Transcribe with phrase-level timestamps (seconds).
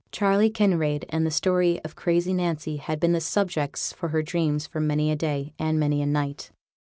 [0.11, 4.65] Charley Kinraid and the story of crazy Nancy had been the subjects for her dreams
[4.65, 6.49] for many a day, and many a night.